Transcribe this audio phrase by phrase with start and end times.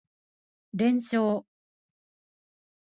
[0.73, 1.45] 連勝